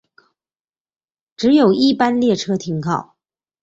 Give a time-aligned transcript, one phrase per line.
[1.37, 3.15] 只有一般列车停靠。